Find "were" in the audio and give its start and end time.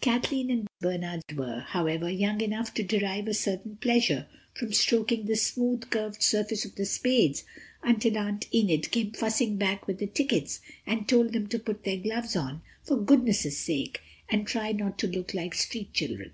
1.34-1.58